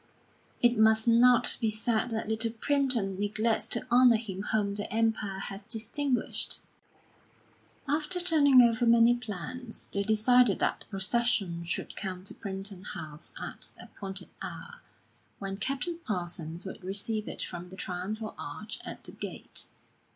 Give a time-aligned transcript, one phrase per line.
[0.63, 5.37] It must not be said that Little Primpton neglects to honour him whom the Empire
[5.37, 6.59] has distinguished."
[7.87, 13.31] After turning over many plans, they decided that the procession should come to Primpton House
[13.39, 14.81] at the appointed hour,
[15.37, 19.67] when Captain Parsons would receive it from the triumphal arch at the gate....